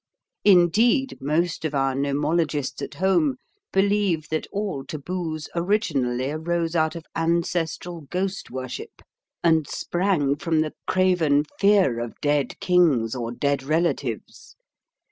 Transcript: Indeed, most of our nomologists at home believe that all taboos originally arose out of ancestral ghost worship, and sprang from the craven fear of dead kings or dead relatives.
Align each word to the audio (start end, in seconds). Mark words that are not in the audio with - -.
Indeed, 0.43 1.19
most 1.21 1.63
of 1.63 1.75
our 1.75 1.93
nomologists 1.93 2.81
at 2.81 2.95
home 2.95 3.37
believe 3.71 4.29
that 4.29 4.47
all 4.51 4.83
taboos 4.83 5.47
originally 5.53 6.31
arose 6.31 6.75
out 6.75 6.95
of 6.95 7.05
ancestral 7.15 8.01
ghost 8.09 8.49
worship, 8.49 9.03
and 9.43 9.67
sprang 9.67 10.37
from 10.37 10.61
the 10.61 10.73
craven 10.87 11.45
fear 11.59 11.99
of 11.99 12.19
dead 12.19 12.59
kings 12.59 13.13
or 13.13 13.31
dead 13.31 13.61
relatives. 13.61 14.55